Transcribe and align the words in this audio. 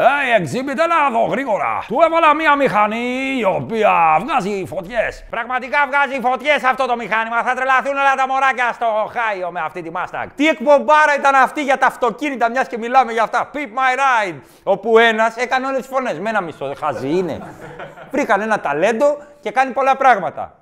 Hey, 0.00 0.40
exhibit, 0.40 0.78
έλα 0.78 0.96
εδώ 1.08 1.24
γρήγορα. 1.24 1.84
Του 1.86 1.98
έβαλα 2.06 2.34
μία 2.34 2.56
μηχανή 2.56 3.36
η 3.38 3.44
οποία 3.44 4.18
βγάζει 4.20 4.64
φωτιές. 4.66 5.24
Πραγματικά 5.30 5.78
βγάζει 5.86 6.20
φωτιές 6.20 6.64
αυτό 6.64 6.86
το 6.86 6.96
μηχάνημα. 6.96 7.42
Θα 7.42 7.54
τρελαθούν 7.54 7.92
όλα 7.92 8.14
τα 8.14 8.26
μωράκια 8.28 8.72
στο 8.72 8.86
Χάιο 9.12 9.50
με 9.50 9.60
αυτή 9.60 9.82
τη 9.82 9.90
Mustang. 9.94 10.26
Τι 10.34 10.48
εκπομπάρα 10.48 11.14
ήταν 11.18 11.34
αυτή 11.34 11.62
για 11.62 11.78
τα 11.78 11.86
αυτοκίνητα, 11.86 12.50
μιας 12.50 12.68
και 12.68 12.78
μιλάμε 12.78 13.12
για 13.12 13.22
αυτά. 13.22 13.50
Pip 13.54 13.56
my 13.56 13.94
ride. 13.98 14.40
Όπου 14.62 14.98
ένας 14.98 15.36
έκανε 15.36 15.66
όλες 15.66 15.78
τις 15.78 15.88
φωνές. 15.88 16.18
Με 16.18 16.28
ένα 16.28 16.40
μισό, 16.40 16.72
χαζί 16.78 17.08
είναι. 17.08 17.54
Βρήκαν 18.10 18.40
ένα 18.40 18.60
ταλέντο 18.60 19.18
και 19.40 19.50
κάνει 19.50 19.72
πολλά 19.72 19.96
πράγματα. 19.96 20.54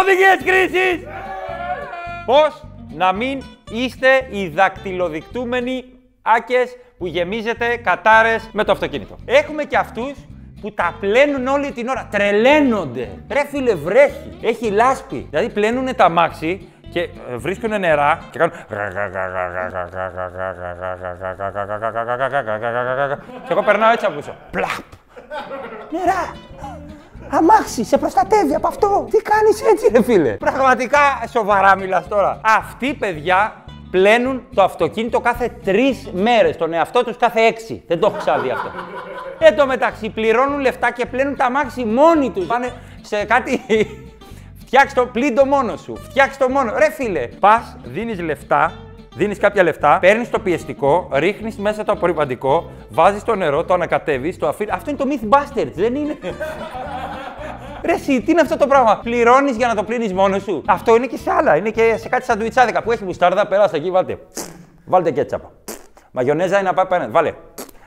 Οδηγίες 0.00 0.36
κρίσης! 0.44 1.06
Πώς 2.26 2.64
να 2.96 3.12
μην 3.12 3.42
είστε 3.70 4.08
οι 4.30 4.48
δακτυλοδεικτούμενοι 4.48 5.84
άκες 6.22 6.76
που 6.98 7.06
γεμίζετε 7.06 7.76
κατάρες 7.76 8.50
με 8.52 8.64
το 8.64 8.72
αυτοκίνητο; 8.72 9.16
Έχουμε 9.24 9.64
και 9.64 9.76
αυτούς 9.76 10.12
που 10.60 10.72
τα 10.72 10.94
πλένουν 11.00 11.46
όλη 11.46 11.72
την 11.72 11.88
ώρα. 11.88 12.08
Τρελαίνονται. 12.10 13.08
Ρε 13.30 13.46
φίλε 13.50 13.74
βρέχει. 13.74 14.38
Έχει 14.42 14.70
λάσπη. 14.70 15.26
Δηλαδή 15.30 15.48
πλένουν 15.48 15.96
τα 15.96 16.08
μάξι 16.08 16.68
και 16.90 17.08
βρίσκουν 17.36 17.80
νερά 17.80 18.18
και 18.30 18.38
κάνουν. 18.38 18.54
Και 23.46 23.52
εγώ 23.52 23.62
περνάω 23.62 23.92
έτσι 23.92 24.06
από 24.06 24.16
πίσω. 24.16 24.36
Πλαπ. 24.50 24.68
Νερά. 25.90 26.32
Αμάξι, 27.30 27.84
σε 27.84 27.98
προστατεύει 27.98 28.54
από 28.54 28.66
αυτό. 28.66 29.06
Τι 29.10 29.22
κάνεις 29.22 29.62
έτσι, 29.62 29.90
ρε 29.92 30.02
φίλε; 30.02 30.30
Πραγματικά 30.30 30.98
σοβαρά 31.30 31.76
μιλάς 31.76 32.08
τώρα. 32.08 32.40
Αυτοί, 32.44 32.94
παιδιά, 32.94 33.64
πλένουν 33.90 34.42
το 34.54 34.62
αυτοκίνητο 34.62 35.20
κάθε 35.20 35.52
τρεις 35.64 36.10
μέρες. 36.12 36.56
Τον 36.56 36.72
εαυτό 36.72 37.04
τους 37.04 37.16
κάθε 37.16 37.40
έξι. 37.40 37.82
Δεν 37.86 38.00
το 38.00 38.06
έχω 38.06 38.16
ξαναδεί 38.16 38.50
αυτό. 38.50 38.70
Εν 39.46 39.56
τω 39.56 39.66
μεταξύ, 39.66 40.10
πληρώνουν 40.10 40.60
λεφτά 40.60 40.92
και 40.92 41.06
πλένουν 41.06 41.36
τα 41.36 41.44
αμάξι 41.44 41.84
μόνοι 41.84 42.30
τους. 42.30 42.46
Πάνε 42.46 42.72
σε 43.00 43.24
κάτι. 43.24 43.60
Φτιάξ 44.64 44.94
το 44.94 45.06
πλύντο 45.06 45.44
μόνος 45.44 45.80
σου. 45.80 45.96
Φτιάξ 45.96 46.36
το 46.36 46.48
μόνος. 46.48 46.74
Ρε 46.78 46.90
φίλε, 46.90 47.26
πας, 47.26 47.76
δίνεις 47.84 48.20
λεφτά 48.20 48.72
δίνεις 49.14 49.38
κάποια 49.38 49.62
λεφτά, 49.62 49.98
παίρνεις 50.00 50.30
το 50.30 50.38
πιεστικό, 50.38 51.08
ρίχνεις 51.12 51.56
μέσα 51.56 51.84
το 51.84 51.92
απορριπαντικό, 51.92 52.70
βάζεις 52.90 53.22
το 53.22 53.34
νερό, 53.34 53.64
το 53.64 53.74
ανακατεύεις, 53.74 54.38
το 54.38 54.48
αφήνει. 54.48 54.70
Αυτό 54.70 54.90
είναι 54.90 54.98
το 54.98 55.06
Mythbusters, 55.10 55.70
δεν 55.74 55.94
είναι; 55.94 56.18
Ρε 57.84 57.92
εσύ, 57.92 58.22
τι 58.22 58.30
είναι 58.30 58.40
αυτό 58.40 58.56
το 58.56 58.66
πράγμα; 58.66 59.00
Πληρώνεις 59.02 59.56
για 59.56 59.66
να 59.66 59.74
το 59.74 59.82
πλύνεις 59.82 60.12
μόνος 60.12 60.42
σου; 60.42 60.62
Αυτό 60.66 60.96
είναι 60.96 61.06
και 61.06 61.16
σε 61.16 61.30
άλλα. 61.30 61.56
Είναι 61.56 61.70
και 61.70 61.96
σε 61.96 62.08
κάτι 62.08 62.24
σαντουιτσάδικα 62.24 62.82
που 62.82 62.92
έχει 62.92 63.04
μουστάρδα. 63.04 63.46
Περάστε 63.46 63.76
εκεί, 63.76 63.90
βάλτε. 63.90 64.18
Βάλτε 64.84 65.10
κέτσαπα. 65.10 65.50
Μαγιονέζα 66.10 66.58
είναι 66.58 66.68
να 66.68 66.74
πάει 66.74 66.86
πέρα. 66.86 67.08
Βάλε. 67.10 67.32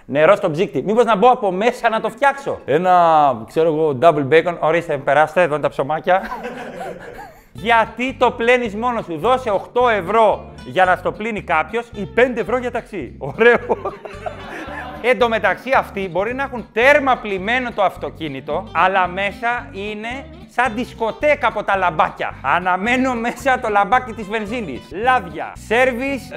Νερό 0.06 0.36
στο 0.36 0.52
ψύκτη. 0.52 0.82
Μήπως 0.82 1.06
να 1.06 1.16
μπω 1.16 1.30
από 1.30 1.52
μέσα 1.52 1.90
να 1.90 2.00
το 2.00 2.10
φτιάξω; 2.10 2.60
Ένα, 2.66 2.94
ξέρω 3.48 3.68
εγώ, 3.68 3.98
double 4.02 4.28
bacon. 4.30 4.58
Ορίστε, 4.60 4.98
περάστε, 4.98 5.42
εδώ 5.42 5.54
είναι 5.54 5.64
τα 5.64 5.70
ψωμάκια. 5.70 6.22
Γιατί 7.52 8.16
το 8.20 8.32
πλένεις 8.32 8.76
μόνος 8.76 9.06
σου; 9.06 9.18
Δώσε 9.18 9.52
8 9.52 9.90
ευρώ 9.90 10.52
για 10.66 10.86
να 10.86 10.96
στο 10.96 11.12
πλύνει 11.12 11.42
κάποιος 11.42 11.90
ή 11.94 12.10
5 12.16 12.40
ευρώ 12.40 12.58
για 12.58 12.72
ταξί. 12.72 13.16
Ωραίο. 13.18 13.58
Εν 15.06 15.20
τω 15.20 15.30
μεταξύ 15.30 15.72
αυτοί 15.72 16.10
μπορεί 16.12 16.34
να 16.34 16.44
έχουν 16.44 16.66
τέρμα 16.74 17.18
πλημμένο 17.18 17.72
το 17.72 17.84
αυτοκίνητο, 17.84 18.68
αλλά 18.72 19.08
μέσα 19.08 19.70
είναι 19.72 20.26
σαν 20.56 20.74
δισκοτέκα 20.76 21.48
από 21.48 21.64
τα 21.64 21.78
λαμπάκια. 21.78 22.34
Αναμένω 22.42 23.14
μέσα 23.14 23.60
το 23.60 23.70
λαμπάκι 23.70 24.14
της 24.14 24.28
βενζίνης. 24.28 24.82
Λάδια. 24.92 25.54
Σέρβις 25.68 26.30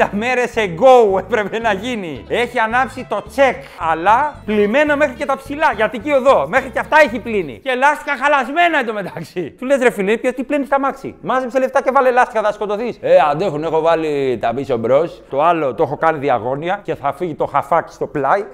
70 0.00 0.08
μέρες 0.10 0.52
ago 0.56 1.18
έπρεπε 1.18 1.58
να 1.58 1.72
γίνει. 1.72 2.24
Έχει 2.28 2.58
ανάψει 2.58 3.06
το 3.08 3.22
τσεκ, 3.28 3.56
αλλά 3.92 4.34
πλημμένα 4.44 4.96
μέχρι 4.96 5.14
και 5.14 5.24
τα 5.24 5.36
ψηλά. 5.36 5.72
Γιατί 5.76 5.96
εκεί 5.96 6.10
εδώ, 6.10 6.46
μέχρι 6.48 6.70
και 6.70 6.78
αυτά 6.78 6.96
έχει 7.00 7.18
πλύνει. 7.18 7.60
Και 7.62 7.74
λάστιχα 7.74 8.16
χαλασμένα 8.16 8.78
εντωμεταξύ. 8.78 9.50
Του 9.50 9.64
λες 9.64 9.82
ρε 9.82 9.90
φίλε, 9.90 10.16
τι 10.16 10.44
πλύνει 10.44 10.66
τα 10.66 10.80
μάξι; 10.80 11.14
Μάζεψε 11.20 11.58
λεφτά 11.58 11.82
και 11.82 11.90
βάλε 11.90 12.10
λάστιχα, 12.10 12.42
θα 12.42 12.52
σκοτωθείς. 12.52 12.98
Ε, 13.00 13.16
αντέχουν, 13.30 13.64
έχω 13.64 13.80
βάλει 13.80 14.38
τα 14.40 14.54
πίσω 14.54 14.76
μπρος. 14.76 15.22
Το 15.30 15.42
άλλο 15.42 15.74
το 15.74 15.82
έχω 15.82 15.96
κάνει 15.96 16.18
διαγώνια 16.18 16.80
και 16.82 16.94
θα 16.94 17.12
φύγει 17.12 17.34
το 17.34 17.46
χαφάκι 17.46 17.92
στο 17.92 18.06
πλάι 18.06 18.44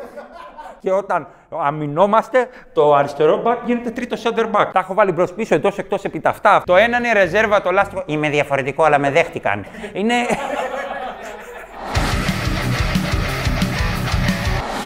και 0.80 0.90
όταν 0.92 1.26
αμυνόμαστε, 1.56 2.48
το 2.72 2.94
αριστερό 2.94 3.42
back 3.46 3.56
γίνεται 3.64 3.90
τρίτο 3.90 4.16
center 4.22 4.44
back. 4.44 4.66
Τα 4.72 4.78
έχω 4.78 4.94
βάλει 4.94 5.12
μπρος 5.12 5.32
πίσω, 5.32 5.54
εντός 5.54 5.78
εκτός 5.78 6.04
επί 6.04 6.20
τα 6.20 6.30
αυτά. 6.30 6.62
Το 6.66 6.76
ένα 6.76 6.98
είναι 6.98 7.12
ρεζέρβα, 7.12 7.62
το 7.62 7.70
λάστιχο. 7.70 8.02
Είμαι 8.06 8.28
διαφορετικό, 8.28 8.82
αλλά 8.82 8.98
με 8.98 9.10
δέχτηκαν. 9.10 9.64
Είναι. 9.92 10.14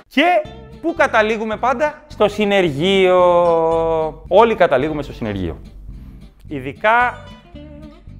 και 0.08 0.42
πού 0.80 0.94
καταλήγουμε 0.96 1.56
πάντα, 1.56 2.02
στο 2.06 2.28
συνεργείο. 2.28 3.18
Όλοι 4.28 4.54
καταλήγουμε 4.54 5.02
στο 5.02 5.12
συνεργείο. 5.12 5.60
Ειδικά 6.48 7.24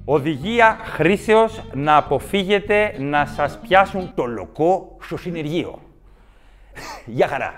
οδηγία 0.05 0.77
χρήσεως 0.83 1.61
να 1.73 1.95
αποφύγετε 1.95 2.95
να 2.97 3.25
σας 3.25 3.59
πιάσουν 3.67 4.11
το 4.15 4.25
λοκό 4.25 4.97
στο 5.01 5.17
συνεργείο. 5.17 5.79
Γεια 7.05 7.27
χαρά. 7.27 7.53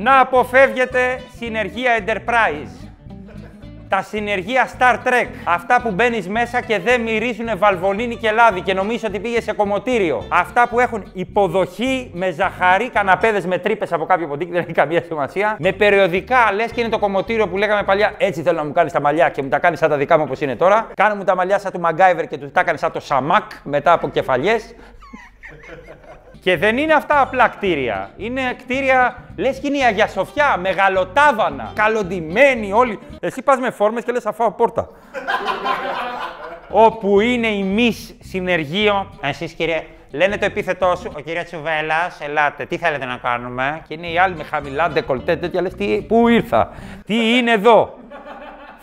Να 0.00 0.20
αποφεύγετε 0.20 1.20
συνεργεία 1.36 1.98
Enterprise. 1.98 2.88
Τα 3.88 4.02
συνεργεία 4.02 4.68
Star 4.78 4.94
Trek. 4.94 5.28
Αυτά 5.44 5.80
που 5.82 5.90
μπαίνεις 5.90 6.28
μέσα 6.28 6.60
και 6.60 6.78
δεν 6.78 7.00
μυρίζουν 7.00 7.58
βαλβολίνη 7.58 8.16
και 8.16 8.30
λάδι 8.30 8.60
και 8.60 8.74
νομίζεις 8.74 9.04
ότι 9.04 9.20
πήγες 9.20 9.44
σε 9.44 9.52
κομμωτήριο. 9.52 10.24
Αυτά 10.28 10.68
που 10.68 10.80
έχουν 10.80 11.10
υποδοχή 11.12 12.10
με 12.14 12.30
ζαχαρή, 12.30 12.90
καναπέδες 12.90 13.46
με 13.46 13.58
τρύπες 13.58 13.92
από 13.92 14.04
κάποιο 14.06 14.26
ποντίκι, 14.26 14.50
δεν 14.50 14.60
έχει 14.60 14.72
καμία 14.72 15.02
σημασία. 15.02 15.56
Με 15.58 15.72
περιοδικά 15.72 16.52
λες 16.52 16.72
και 16.72 16.80
είναι 16.80 16.90
το 16.90 16.98
κομμωτήριο 16.98 17.48
που 17.48 17.56
λέγαμε 17.56 17.82
παλιά. 17.82 18.14
Έτσι 18.18 18.42
θέλω 18.42 18.58
να 18.58 18.64
μου 18.64 18.72
κάνεις 18.72 18.92
τα 18.92 19.00
μαλλιά 19.00 19.28
και 19.28 19.42
μου 19.42 19.48
τα 19.48 19.58
κάνεις 19.58 19.78
σαν 19.78 19.90
τα 19.90 19.96
δικά 19.96 20.16
μου 20.18 20.24
όπως 20.26 20.40
είναι 20.40 20.56
τώρα. 20.56 20.86
Κάνε 20.94 21.14
μου 21.14 21.24
τα 21.24 21.34
μαλλιά 21.34 21.58
σαν 21.58 21.72
του 21.72 21.80
Μαγκάιβερ 21.80 22.26
και 22.26 22.38
του 22.38 22.50
τα 22.50 22.60
έκανε 22.60 22.78
σαν 22.78 22.92
το 22.92 23.00
Σαμάκ 23.00 23.50
μετά 23.62 23.92
από 23.92 24.08
κεφαλιές. 24.08 24.74
Και 26.48 26.56
δεν 26.56 26.78
είναι 26.78 26.92
αυτά 26.92 27.20
απλά 27.20 27.48
κτίρια. 27.48 28.10
Είναι 28.16 28.40
κτίρια, 28.58 29.16
λες 29.36 29.58
και 29.58 29.66
είναι 29.66 29.78
η 29.78 29.82
Αγία 29.82 30.06
Σοφιά, 30.06 30.56
μεγαλοτάβανα, 30.60 31.72
καλοντημένοι 31.74 32.72
όλοι. 32.72 32.98
Εσύ 33.20 33.42
πας 33.42 33.58
με 33.58 33.70
φόρμες 33.70 34.04
και 34.04 34.12
λες 34.12 34.26
αφάω 34.26 34.52
πόρτα. 34.52 34.88
Όπου 36.70 37.20
είναι 37.20 37.46
η 37.46 37.62
μη 37.62 37.96
συνεργείο. 38.20 39.06
Εσείς 39.20 39.52
κύριε, 39.52 39.84
λένε 40.10 40.38
το 40.38 40.44
επίθετός 40.44 40.98
σου, 40.98 41.12
ο 41.16 41.20
κύριος 41.20 41.44
Τσουβέλλα, 41.44 42.12
ελάτε, 42.18 42.64
τι 42.64 42.76
θέλετε 42.76 43.04
να 43.04 43.16
κάνουμε; 43.16 43.82
Και 43.88 43.94
είναι 43.94 44.06
οι 44.10 44.18
άλλοι 44.18 44.34
με 44.34 44.44
χαμηλά 44.44 44.88
ντεκολτέ, 44.88 45.36
τέτοια 45.36 45.62
λες, 45.62 45.74
πού 46.06 46.28
ήρθα, 46.28 46.70
τι 47.06 47.36
είναι 47.36 47.52
εδώ; 47.52 47.98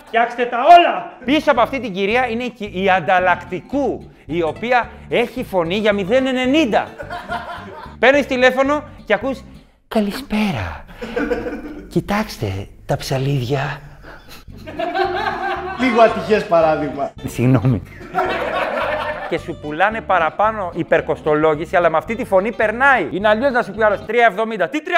Φτιάξτε 0.06 0.46
τα 0.46 0.58
όλα! 0.58 1.12
Πίσω 1.26 1.52
από 1.52 1.62
αυτή 1.62 1.80
την 1.80 1.94
κυρία 1.94 2.28
είναι 2.28 2.44
η 2.72 2.90
ανταλλακτικού, 2.90 4.12
η 4.26 4.42
οποία 4.42 4.90
έχει 5.10 5.44
φωνή 5.44 5.76
για 5.76 5.92
0,90. 5.94 6.04
Παίρνεις 8.00 8.26
τηλέφωνο 8.26 8.84
και 9.06 9.14
ακούς 9.14 9.44
«Καλησπέρα, 9.88 10.86
κοιτάξτε 11.90 12.68
τα 12.86 12.98
ψαλίδια». 12.98 13.80
Λίγο 15.80 16.02
ατυχές 16.02 16.46
παράδειγμα. 16.48 17.12
Συγγνώμη. 17.26 17.82
Και 19.36 19.42
σου 19.42 19.58
πουλάνε 19.62 20.02
παραπάνω 20.02 20.72
υπερκοστολόγηση, 20.76 21.76
αλλά 21.76 21.90
με 21.90 21.98
αυτή 21.98 22.16
τη 22.16 22.26
φωνή 22.26 22.52
περνάει. 22.52 23.08
Είναι 23.12 23.28
αλλιώς 23.28 23.52
να 23.52 23.62
σου 23.62 23.72
πει 23.72 23.84
άλλος 23.84 24.00
3,70. 24.00 24.04
Τι 24.72 24.80
3,70 24.86 24.92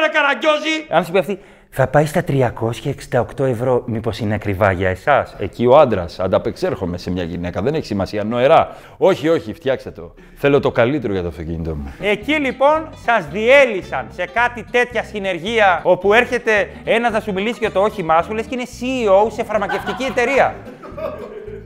να 0.00 0.08
καραγκιόζει! 0.08 0.86
Αν 0.90 1.04
σου 1.04 1.12
πει 1.12 1.18
αυτή, 1.18 1.38
θα 1.70 1.86
πάει 1.86 2.06
στα 2.06 2.24
368 2.28 3.44
ευρώ. 3.44 3.82
Μήπως 3.86 4.18
είναι 4.18 4.34
ακριβά 4.34 4.72
για 4.72 4.88
εσάς. 4.88 5.34
Εκεί 5.38 5.66
ο 5.66 5.78
άντρας. 5.78 6.20
Ανταπεξέρχομαι 6.20 6.98
σε 6.98 7.10
μια 7.10 7.22
γυναίκα. 7.22 7.62
Δεν 7.62 7.74
έχει 7.74 7.86
σημασία. 7.86 8.24
Νοερά. 8.24 8.76
Όχι, 8.96 9.28
όχι, 9.28 9.52
φτιάξτε 9.52 9.90
το. 9.90 10.14
Θέλω 10.34 10.60
το 10.60 10.70
καλύτερο 10.70 11.12
για 11.12 11.22
το 11.22 11.28
αυτοκίνητο 11.28 11.74
μου. 11.74 11.94
Εκεί 12.00 12.32
λοιπόν 12.32 12.88
σας 13.06 13.28
διέλυσαν 13.32 14.06
σε 14.14 14.26
κάτι 14.26 14.64
τέτοια 14.70 15.02
συνεργεία 15.02 15.80
όπου 15.82 16.12
έρχεται 16.12 16.70
ένας 16.84 17.12
να 17.12 17.20
σου 17.20 17.32
μιλήσει 17.32 17.58
για 17.58 17.70
το 17.70 17.80
όχημά 17.80 18.22
σου, 18.22 18.32
λες 18.32 18.46
και 18.46 18.54
είναι 18.54 18.66
CEO 18.80 19.32
σε 19.32 19.44
φαρμακευτική 19.44 20.04
εταιρεία. 20.04 20.54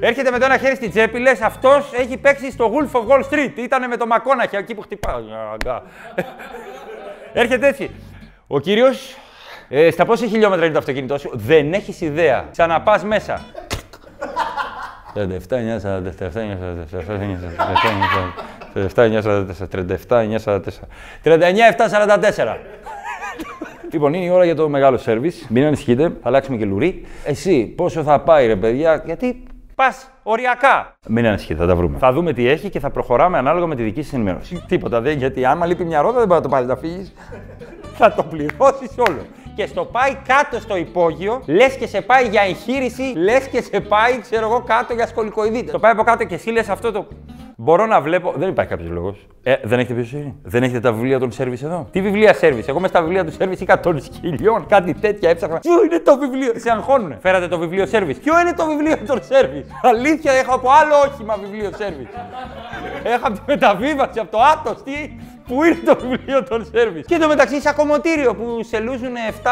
Έρχεται 0.00 0.30
με 0.30 0.38
το 0.38 0.44
ένα 0.44 0.58
χέρι 0.58 0.74
στην 0.74 0.90
τσέπη, 0.90 1.18
λες 1.18 1.40
αυτός 1.40 1.92
έχει 1.92 2.16
παίξει 2.16 2.50
στο 2.50 2.72
Wolf 2.72 2.96
of 2.96 3.06
Wall 3.06 3.20
Street. 3.20 3.52
Ήταν 3.56 3.88
με 3.88 3.96
το 3.96 4.06
Μακόναχη 4.06 4.56
εκεί 4.56 4.74
που 4.74 4.80
χτυπάει. 4.80 5.22
Έρχεται 7.32 7.68
έτσι. 7.68 7.90
Ο 8.46 8.60
κύριος 8.60 9.16
ε, 9.68 9.90
στα 9.90 10.04
πόσα 10.04 10.26
χιλιόμετρα 10.26 10.64
είναι 10.64 10.74
το 10.74 10.78
αυτοκίνητό 10.78 11.18
σου, 11.18 11.30
δεν 11.34 11.72
έχεις 11.72 12.00
ιδέα. 12.00 12.44
Ξαναπάς 12.50 13.04
μέσα. 13.04 13.44
37, 15.14 15.18
9, 15.18 15.20
47, 15.20 16.32
9, 16.32 16.58
47, 16.92 17.16
37, 18.74 19.04
9, 19.04 19.22
44, 19.22 19.68
37, 19.70 20.08
9, 20.08 20.38
44. 20.44 20.60
39, 21.22 21.60
7, 21.70 21.88
44. 21.88 22.56
λοιπόν, 23.92 24.14
είναι 24.14 24.24
η 24.24 24.28
ώρα 24.28 24.44
για 24.44 24.54
το 24.54 24.68
μεγάλο 24.68 24.98
σερβις. 24.98 25.46
Μην 25.48 25.64
ανησυχείτε, 25.64 26.02
θα 26.02 26.16
αλλάξουμε 26.22 26.56
και 26.56 26.64
λουρί. 26.64 27.06
Εσύ, 27.24 27.64
πόσο 27.76 28.02
θα 28.02 28.20
πάει, 28.20 28.46
ρε 28.46 28.56
παιδιά, 28.56 29.02
γιατί 29.04 29.42
πας 29.76 30.10
οριακά. 30.22 30.96
Μην 31.06 31.26
ανησυχείτε, 31.26 31.60
θα 31.60 31.66
τα 31.66 31.76
βρούμε. 31.76 31.98
Θα 31.98 32.12
δούμε 32.12 32.32
τι 32.32 32.48
έχει 32.48 32.70
και 32.70 32.80
θα 32.80 32.90
προχωράμε 32.90 33.38
ανάλογα 33.38 33.66
με 33.66 33.74
τη 33.74 33.82
δική 33.82 34.02
σα 34.02 34.16
ενημέρωση. 34.16 34.64
Τίποτα 34.68 35.00
δεν, 35.00 35.18
γιατί 35.18 35.44
άμα 35.44 35.66
λείπει 35.66 35.84
μια 35.84 36.00
ρόδα 36.00 36.18
δεν 36.18 36.26
μπορεί 36.26 36.40
να 36.40 36.46
το 36.46 36.48
πάρεις 36.48 36.68
να 36.68 36.76
φύγεις. 36.76 37.12
θα 37.94 38.14
το 38.14 38.22
πληρώσεις 38.22 38.90
όλο. 38.98 39.26
Και 39.54 39.66
στο 39.66 39.84
πάει 39.84 40.16
κάτω 40.26 40.60
στο 40.60 40.76
υπόγειο, 40.76 41.42
λες 41.46 41.76
και 41.76 41.86
σε 41.86 42.00
πάει 42.00 42.28
για 42.28 42.42
εγχείρηση, 42.42 43.02
λες 43.02 43.48
και 43.48 43.62
σε 43.62 43.80
πάει, 43.80 44.20
ξέρω 44.20 44.46
εγώ, 44.46 44.60
κάτω 44.60 44.94
για 44.94 45.06
σκολικοειδή. 45.06 45.64
Το 45.64 45.78
πάει 45.78 45.92
από 45.92 46.02
κάτω 46.02 46.24
και 46.24 46.34
εσύ 46.34 46.50
λες 46.50 46.68
αυτό 46.68 46.92
το. 46.92 47.06
Μπορώ 47.58 47.86
να 47.86 48.00
βλέπω. 48.00 48.32
Δεν 48.36 48.48
υπάρχει 48.48 48.70
κάποιος 48.70 48.90
λόγος. 48.90 49.26
Ε, 49.42 49.54
δεν 49.62 49.78
έχετε 49.78 49.94
εμπιστοσύνη. 49.94 50.34
Δεν 50.42 50.62
έχετε 50.62 50.80
τα 50.80 50.92
βιβλία 50.92 51.18
των 51.18 51.32
σερβις 51.32 51.62
εδώ; 51.62 51.88
Τι 51.92 52.00
βιβλία 52.00 52.34
σερβις; 52.34 52.68
Εγώ 52.68 52.80
μες 52.80 52.90
στα 52.90 53.02
βιβλία 53.02 53.24
του 53.24 53.32
σερβις 53.32 53.60
είχα 53.60 53.80
των 53.80 54.00
σκυλιών, 54.00 54.66
κάτι 54.66 54.94
τέτοια 54.94 55.30
έψαχνα. 55.30 55.58
Ποιο 55.58 55.84
είναι 55.84 55.98
το 55.98 56.18
βιβλίο; 56.18 56.52
Σε 56.56 56.70
αγχώνουν. 56.70 57.16
Φέρατε 57.20 57.48
το 57.48 57.58
βιβλίο 57.58 57.86
σερβις. 57.86 58.18
Ποιο 58.18 58.40
είναι 58.40 58.52
το 58.52 58.66
βιβλίο 58.66 58.96
των 59.06 59.22
σερβις; 59.22 59.66
Αλήθεια, 59.82 60.32
έχω 60.32 60.54
από 60.54 60.68
άλλο 60.80 60.94
όχημα 61.06 61.36
βιβλίο 61.42 61.70
σερβις. 61.76 62.06
έχω 63.02 63.26
από 63.26 63.34
τη 63.36 63.40
μεταβίβαση, 63.46 64.18
από 64.18 64.30
το 64.30 64.38
Άτος. 64.52 64.82
Τι; 64.82 65.10
Πού 65.46 65.64
είναι 65.64 65.78
το 65.84 65.96
βιβλίο 66.08 66.42
των 66.42 66.66
σερβις; 66.72 67.06
Και 67.06 67.18
το 67.18 67.28
μεταξύ 67.28 67.60
σε 67.60 67.68
ακομωτήριο 67.68 68.34
που 68.34 68.60
σε 68.62 68.78
λούζουν 68.78 69.14
7 69.42 69.48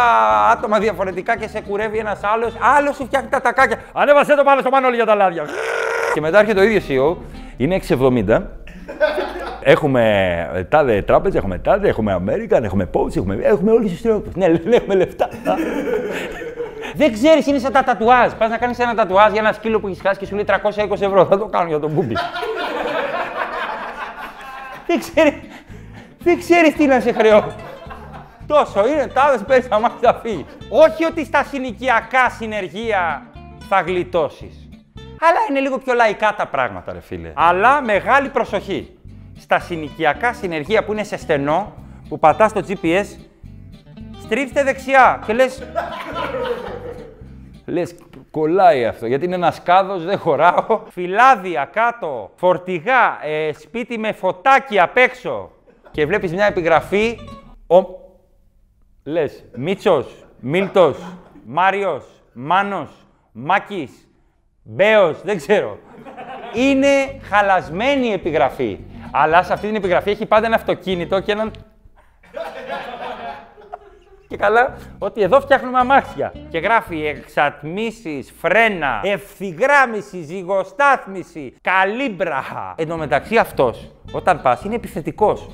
άτομα 0.52 0.78
διαφορετικά 0.78 1.36
και 1.36 1.48
σε 1.48 1.60
κουρεύει 1.60 1.98
ένας 1.98 2.20
άλλος. 2.22 2.52
Άλλος 2.76 2.96
σου 2.96 3.04
φτιάχνει 3.04 3.28
τα 3.28 3.40
τακάκια. 3.40 3.78
Ανέβασε 3.92 4.34
το 4.34 4.42
πάνω 4.42 4.60
στο 4.60 4.70
μανόλι 4.70 4.94
για 4.94 5.06
τα 5.06 5.14
λάδια. 5.14 5.44
και 6.14 6.20
μετά 6.20 6.38
έρχεται 6.38 6.58
το 6.60 6.64
ίδιος 6.66 6.84
CEO. 6.88 7.16
Είναι 7.56 7.80
6,70. 7.88 8.42
Έχουμε 9.60 10.66
τάδε 10.68 11.02
τράπεζα, 11.02 11.38
έχουμε 11.38 11.58
τάδε, 11.58 11.88
έχουμε 11.88 12.22
American, 12.26 12.62
έχουμε 12.62 12.90
Poach, 12.94 13.16
έχουμε, 13.16 13.38
έχουμε 13.42 13.70
όλου 13.70 13.88
του 13.88 13.98
τρόπου. 14.02 14.30
Ναι, 14.34 14.46
ναι, 14.46 14.76
έχουμε 14.76 14.94
λεφτά. 14.94 15.28
Δεν 16.94 17.12
ξέρεις, 17.12 17.46
είναι 17.46 17.58
σαν 17.58 17.72
τα 17.72 17.84
τατουάζ. 17.84 18.32
Πας 18.32 18.50
να 18.50 18.56
κάνεις 18.56 18.78
ένα 18.78 18.94
τατουάζ 18.94 19.32
για 19.32 19.40
ένα 19.40 19.52
σκύλο 19.52 19.80
που 19.80 19.86
έχεις 19.86 20.00
χάσει 20.00 20.18
και 20.18 20.26
σου 20.26 20.34
λέει 20.34 20.44
320 20.46 21.00
ευρώ. 21.00 21.24
Θα 21.24 21.38
το 21.38 21.46
κάνω 21.46 21.68
για 21.68 21.78
τον 21.78 21.90
μπούμπι. 21.90 22.14
δεν 24.86 24.98
ξέρει. 24.98 25.42
Δεν 26.18 26.38
ξέρεις 26.38 26.74
τι 26.74 26.86
να 26.86 27.00
σε 27.00 27.12
χρεώ. 27.12 27.52
Τόσο 28.46 28.86
είναι, 28.88 29.06
τάδες 29.06 29.42
παίρνει 29.46 29.68
τα 29.68 29.80
μάτια 29.80 30.12
θα 30.12 30.20
φύγει. 30.22 30.46
Όχι 30.68 31.04
ότι 31.04 31.24
στα 31.24 31.44
συνοικιακά 31.44 32.30
συνεργεία 32.30 33.22
θα 33.68 33.80
γλιτώσεις. 33.80 34.63
Αλλά 35.29 35.38
είναι 35.50 35.61
λίγο 35.61 35.79
πιο 35.79 35.94
λαϊκά 35.94 36.35
τα 36.35 36.47
πράγματα, 36.47 36.93
ρε 36.93 37.00
φίλε. 37.00 37.32
Αλλά 37.35 37.82
μεγάλη 37.82 38.29
προσοχή. 38.29 38.99
Στα 39.38 39.59
συνοικιακά 39.59 40.32
συνεργεία 40.32 40.85
που 40.85 40.93
είναι 40.93 41.05
σε 41.05 41.17
στενό, 41.17 41.73
που 42.09 42.19
πατάς 42.19 42.53
το 42.53 42.65
GPS, 42.69 43.05
στρίφτε 44.23 44.62
δεξιά 44.62 45.23
και 45.26 45.32
λες... 45.32 45.62
λες, 47.67 47.94
κολλάει 48.31 48.85
αυτό, 48.87 49.06
γιατί 49.06 49.25
είναι 49.25 49.35
ένας 49.35 49.55
σκάδος, 49.55 50.05
δεν 50.05 50.19
χωράω. 50.19 50.81
Φυλάδια 50.91 51.65
κάτω, 51.73 52.31
φορτηγά, 52.35 53.19
ε, 53.23 53.53
σπίτι 53.53 53.99
με 53.99 54.12
φωτάκι 54.12 54.81
απ' 54.81 54.97
έξω. 54.97 55.50
Και 55.91 56.06
βλέπεις 56.06 56.32
μια 56.32 56.47
επιγραφή, 56.47 57.19
ο... 57.67 57.85
λες, 59.03 59.44
Μίτσος, 59.55 60.26
Μίλτος, 60.41 60.99
Μάριος, 61.44 62.05
Μάνος, 62.32 62.91
Μάκης, 63.32 64.09
Μπέος, 64.66 65.22
δεν 65.22 65.37
ξέρω. 65.37 65.78
Είναι 66.55 67.20
χαλασμένη 67.31 68.06
η 68.06 68.12
επιγραφή. 68.12 68.78
Αλλά 69.11 69.43
σε 69.43 69.52
αυτή 69.52 69.66
την 69.66 69.76
επιγραφή 69.76 70.11
έχει 70.11 70.26
πάντα 70.26 70.46
ένα 70.46 70.55
αυτοκίνητο 70.55 71.20
και 71.20 71.32
έναν. 71.32 71.50
και 74.28 74.37
καλά, 74.37 74.76
ότι 74.99 75.22
εδώ 75.22 75.40
φτιάχνουμε 75.40 75.78
αμάξια. 75.78 76.32
Και 76.49 76.58
γράφει 76.58 77.06
εξατμίσεις, 77.06 78.32
φρένα, 78.40 79.00
ευθυγράμμιση, 79.02 80.22
ζυγοστάθμιση, 80.22 81.55
καλύμπρα. 81.61 82.75
Εν 82.76 82.88
τω 82.88 82.96
μεταξύ 82.96 83.37
αυτός, 83.37 83.93
όταν 84.12 84.43
πας, 84.43 84.64
είναι 84.64 84.75
επιθετικός. 84.75 85.50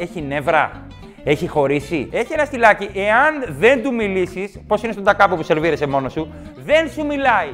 Έχει 0.00 0.20
νεύρα, 0.20 0.86
έχει 1.24 1.46
χωρίσει. 1.46 2.08
Έχει 2.12 2.32
ένα 2.32 2.44
στυλάκι. 2.44 2.90
Εάν 2.94 3.44
δεν 3.48 3.82
του 3.82 3.94
μιλήσεις, 3.94 4.60
πώς 4.66 4.82
είναι 4.82 4.92
στον 4.92 5.04
τακάπο 5.04 5.36
που 5.36 5.42
σερβίρεσαι 5.42 5.86
μόνος 5.86 6.12
σου, 6.12 6.34
δεν 6.64 6.90
σου 6.90 7.06
μιλάει. 7.06 7.50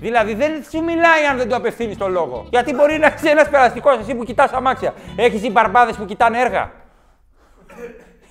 Δηλαδή 0.00 0.34
δεν 0.34 0.64
σου 0.70 0.82
μιλάει 0.82 1.24
αν 1.30 1.36
δεν 1.36 1.48
του 1.48 1.54
απευθύνεις 1.54 1.96
το 1.96 2.08
λόγο. 2.08 2.46
Γιατί 2.50 2.74
μπορεί 2.74 2.98
να 2.98 3.14
είσαι 3.16 3.28
ένας 3.30 3.48
περαστικός 3.48 3.98
εσύ 3.98 4.14
που 4.14 4.24
κοιτάς 4.24 4.52
αμάξια. 4.52 4.94
Έχεις 5.16 5.42
οι 5.42 5.50
μπαρμπάδες 5.50 5.96
που 5.96 6.04
κοιτάνε 6.04 6.40
έργα. 6.40 6.70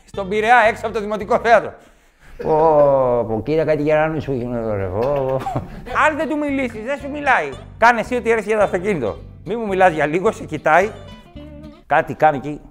Στον 0.05 0.29
Πειραιά, 0.29 0.57
έξω 0.67 0.85
από 0.85 0.95
το 0.95 1.01
δημοτικό 1.01 1.39
θέατρο. 1.39 1.73
Πω, 2.43 3.25
πω, 3.27 3.41
κοίτα 3.45 3.65
κάτι 3.65 3.81
γεράνου 3.81 4.21
σου 4.21 4.31
γίνεται 4.31 4.83
εδώ 4.83 5.39
Αν 6.07 6.17
δεν 6.17 6.29
του 6.29 6.37
μιλήσεις, 6.37 6.83
δεν 6.83 6.99
σου 6.99 7.09
μιλάει. 7.09 7.49
Κάνε 7.77 7.99
εσύ 7.99 8.15
ότι 8.15 8.29
έρθει 8.29 8.47
για 8.47 8.57
το 8.57 8.63
αυτοκίνητο. 8.63 9.17
Μη 9.45 9.55
μου 9.55 9.67
μιλάς 9.67 9.93
για 9.93 10.05
λίγο, 10.05 10.31
σε 10.31 10.43
κοιτάει. 10.43 10.91
Κάτι 11.85 12.13
κάνει 12.13 12.37
εκεί. 12.37 12.61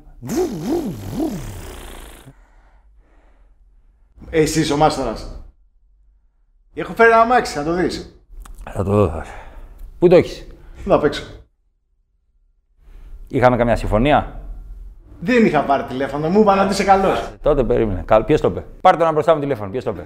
Εσύ 4.30 4.72
ο 4.72 4.76
μάστορας. 4.76 5.42
Έχω 6.74 6.94
φέρει 6.94 7.10
ένα 7.10 7.20
αμάξι, 7.20 7.58
να 7.58 7.64
το 7.64 7.72
δεις. 7.72 8.17
Θα 8.72 8.84
το 8.84 8.92
δω. 8.92 9.22
Πού 9.98 10.08
το 10.08 10.16
έχεις; 10.16 10.46
Να 10.84 10.98
παίξω. 10.98 11.22
Είχαμε 13.28 13.56
καμιά 13.56 13.76
συμφωνία; 13.76 14.40
Δεν 15.20 15.46
είχα 15.46 15.60
πάρει 15.60 15.82
τηλέφωνο, 15.82 16.28
μου 16.28 16.40
είπαν 16.40 16.58
ότι 16.58 16.72
είσαι 16.72 16.84
καλός. 16.84 17.30
Τότε 17.42 17.64
περίμενε. 17.64 18.04
Ποιος 18.26 18.40
το 18.40 18.48
είπε. 18.48 18.64
Πάρε 18.80 18.96
το 18.96 19.04
να 19.04 19.12
μπροστά 19.12 19.34
μου 19.34 19.40
τηλέφωνο. 19.40 19.70
Ποιος 19.70 19.84
το 19.84 19.90
είπε. 19.90 20.02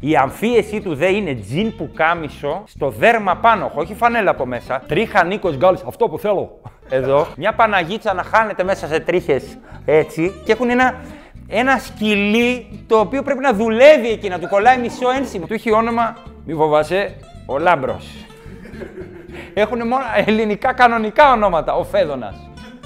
Η 0.00 0.16
αμφίεση 0.16 0.80
του 0.80 0.94
δε 0.94 1.08
είναι 1.08 1.34
τζιν 1.34 1.76
που 1.76 1.90
κάμισο 1.94 2.62
στο 2.66 2.88
δέρμα 2.88 3.36
πάνω, 3.36 3.70
όχι 3.74 3.94
φανέλα 3.94 4.30
από 4.30 4.46
μέσα. 4.46 4.82
Τρίχα 4.86 5.24
Νίκος 5.24 5.56
Γκάλ, 5.56 5.76
αυτό 5.86 6.08
που 6.08 6.18
θέλω. 6.18 6.60
Εδώ, 6.88 7.26
μια 7.36 7.54
παναγίτσα 7.54 8.14
να 8.14 8.22
χάνεται 8.22 8.64
μέσα 8.64 8.86
σε 8.86 9.00
τρίχες 9.00 9.58
έτσι 9.84 10.32
και 10.44 10.52
έχουν 10.52 10.70
ένα, 10.70 10.94
ένα 11.48 11.78
σκυλί 11.78 12.66
το 12.86 12.98
οποίο 12.98 13.22
πρέπει 13.22 13.40
να 13.40 13.52
δουλεύει 13.52 14.08
εκεί, 14.08 14.28
να 14.28 14.38
του 14.38 14.48
κολλάει 14.48 14.78
μισό 14.78 15.10
ένσημο. 15.18 15.46
Του 15.46 15.54
έχει 15.54 15.72
όνομα 15.72 16.16
μη 16.44 16.54
φοβάσαι, 16.54 17.14
ο 17.46 17.58
Λάμπρος. 17.58 18.06
Έχουν 19.54 19.86
μόνο 19.86 20.04
ελληνικά 20.26 20.72
κανονικά 20.72 21.32
ονόματα, 21.32 21.74
ο 21.74 21.84
Φέδωνας. 21.84 22.34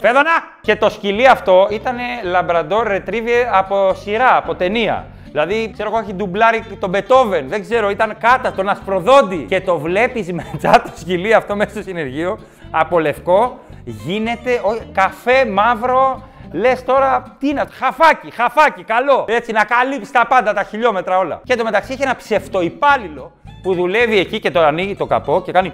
Φέδωνα! 0.00 0.30
Και 0.60 0.76
το 0.76 0.90
σκυλί 0.90 1.28
αυτό 1.28 1.68
ήταν 1.70 1.96
Λαμπραντόρ 2.24 2.86
Retriever 2.90 3.44
από 3.52 3.94
σειρά, 3.94 4.36
από 4.36 4.54
ταινία. 4.54 5.06
Δηλαδή, 5.30 5.70
ξέρω 5.72 5.88
εγώ, 5.88 5.98
έχει 5.98 6.14
ντουμπλάρει 6.14 6.64
τον 6.80 6.90
Μπετόβεν, 6.90 7.48
δεν 7.48 7.60
ξέρω, 7.60 7.90
ήταν 7.90 8.16
κάτα, 8.18 8.52
τον 8.52 8.68
Ασπροδόντι. 8.68 9.44
Και 9.48 9.60
το 9.60 9.78
βλέπεις 9.78 10.32
μετά 10.52 10.82
το 10.82 10.90
σκυλί 10.96 11.34
αυτό 11.34 11.56
μέσα 11.56 11.70
στο 11.70 11.82
συνεργείο, 11.82 12.38
από 12.70 12.98
λευκό, 12.98 13.58
γίνεται 13.84 14.60
καφέ 14.92 15.46
μαύρο, 15.46 16.22
Λες 16.52 16.84
τώρα 16.84 17.36
τι 17.38 17.52
να. 17.52 17.66
Χαφάκι, 17.70 18.30
χαφάκι, 18.30 18.82
καλό. 18.82 19.24
Έτσι 19.28 19.52
να 19.52 19.64
καλύψεις 19.64 20.10
τα 20.10 20.26
πάντα, 20.26 20.52
τα 20.52 20.62
χιλιόμετρα 20.62 21.18
όλα. 21.18 21.40
Και 21.44 21.56
το 21.56 21.64
μεταξύ 21.64 21.92
έχει 21.92 22.02
ένα 22.02 22.16
ψευτοϊπάλληλο 22.16 23.32
που 23.66 23.74
δουλεύει 23.74 24.18
εκεί 24.18 24.40
και 24.40 24.50
το 24.50 24.60
ανοίγει 24.60 24.96
το 24.96 25.06
καπό 25.06 25.42
και 25.42 25.52
κάνει. 25.52 25.72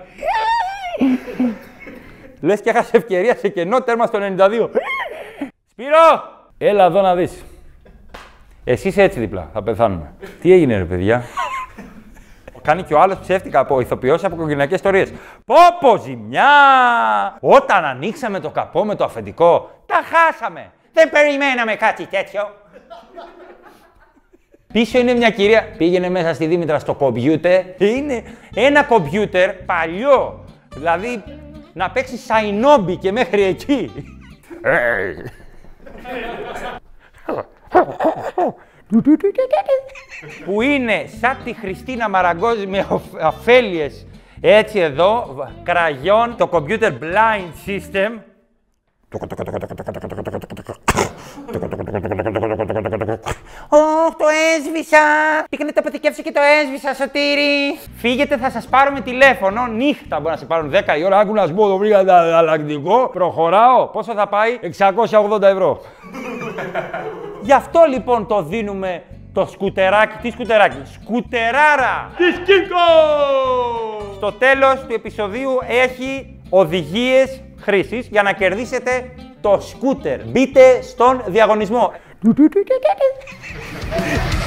Λες 2.40 2.60
και 2.60 2.70
έχασε 2.70 2.96
ευκαιρία 2.96 3.36
σε 3.36 3.48
κενό 3.48 3.80
τέρμα 3.80 4.06
στο 4.06 4.18
92. 4.22 4.68
Σπύρο! 5.70 6.22
Έλα 6.58 6.84
εδώ 6.84 7.00
να 7.00 7.14
δεις. 7.14 7.44
Εσύ 8.64 8.88
είσαι 8.88 9.02
έτσι 9.02 9.20
δίπλα, 9.20 9.50
θα 9.52 9.62
πεθάνουμε. 9.62 10.14
Τι 10.40 10.52
έγινε 10.52 10.76
ρε 10.76 10.84
παιδιά; 10.84 11.22
Κάνει 12.62 12.82
και 12.82 12.94
ο 12.94 13.00
άλλος 13.00 13.18
ψεύτικα 13.18 13.58
από 13.58 13.80
ηθοποιός 13.80 14.24
από 14.24 14.34
οικογενειακέ 14.34 14.74
ιστορίες. 14.74 15.12
Πόπο 15.44 15.96
ζημιά! 15.96 16.44
Όταν 17.40 17.84
ανοίξαμε 17.84 18.40
το 18.40 18.50
καπό 18.50 18.84
με 18.84 18.94
το 18.94 19.04
αφεντικό, 19.04 19.70
τα 19.86 20.00
χάσαμε. 20.04 20.72
Δεν 20.92 21.10
περιμέναμε 21.10 21.74
κάτι 21.74 22.06
τέτοιο. 22.06 22.50
Πίσω 24.72 24.98
είναι 24.98 25.14
μια 25.14 25.30
κυρία, 25.30 25.68
πήγαινε 25.76 26.08
μέσα 26.08 26.34
στη 26.34 26.46
Δήμητρα 26.46 26.78
στο 26.78 26.94
κομπιούτερ. 26.94 27.64
Είναι 27.78 28.22
ένα 28.54 28.82
κομπιούτερ 28.82 29.52
παλιό. 29.52 30.44
Δηλαδή 30.74 31.22
να 31.72 31.90
παίξει 31.90 32.16
σαϊνόμπι 32.16 32.96
και 32.96 33.12
μέχρι 33.12 33.42
εκεί. 33.42 33.90
που 40.44 40.62
είναι 40.62 41.04
σαν 41.20 41.36
τη 41.44 41.52
Χριστίνα 41.54 42.08
Μαραγκόζη 42.08 42.66
με 42.66 42.86
αφέλειες 43.20 44.06
έτσι 44.44 44.78
εδώ, 44.78 45.36
κραγιόν, 45.62 46.36
το 46.36 46.48
computer 46.52 46.90
blind 47.00 47.52
system. 47.66 48.18
έσβησα. 54.62 54.98
Πήγαινε 55.50 55.72
το 55.72 55.80
αποθηκεύσω 55.80 56.22
και 56.22 56.32
το 56.32 56.40
έσβησα, 56.62 56.94
σωτήρι. 56.94 57.78
Φύγετε, 57.96 58.36
θα 58.36 58.50
σας 58.50 58.66
πάρω 58.66 58.92
με 58.92 59.00
τηλέφωνο. 59.00 59.66
Νύχτα 59.66 60.20
μπορεί 60.20 60.34
να 60.34 60.36
σε 60.36 60.44
πάρουν 60.44 60.70
10 60.70 60.98
η 60.98 61.04
ώρα. 61.04 61.18
Άκου 61.18 61.34
να 61.34 61.46
σου 61.46 61.54
πω, 61.54 61.68
το 61.68 61.76
βρήκα 61.76 61.98
ανταλλακτικό. 61.98 63.10
Προχωράω. 63.12 63.86
Πόσο 63.86 64.14
θα 64.14 64.28
πάει, 64.28 64.58
680 65.40 65.42
ευρώ. 65.42 65.80
Γι' 67.46 67.52
αυτό 67.52 67.84
λοιπόν 67.88 68.26
το 68.26 68.42
δίνουμε 68.42 69.02
το 69.32 69.46
σκουτεράκι, 69.46 70.16
τι 70.22 70.30
σκουτεράκι, 70.30 70.76
σκουτεράρα 70.92 72.10
Τι 72.16 72.24
Κίνκο! 72.24 72.76
Στο 74.16 74.32
τέλος 74.32 74.74
του 74.86 74.94
επεισοδίου 74.94 75.58
έχει 75.68 76.40
οδηγίες 76.48 77.40
χρήσης 77.60 78.06
για 78.06 78.22
να 78.22 78.32
κερδίσετε 78.32 79.10
το 79.40 79.60
σκούτερ. 79.60 80.24
Μπείτε 80.24 80.82
στον 80.82 81.22
διαγωνισμό. 81.26 81.92